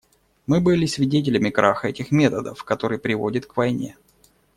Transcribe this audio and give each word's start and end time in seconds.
Мы 0.47 0.61
были 0.61 0.87
свидетелями 0.87 1.51
краха 1.51 1.87
этих 1.89 2.09
методов, 2.09 2.63
который 2.63 2.97
приводит 2.97 3.45
к 3.45 3.55
войне. 3.55 3.97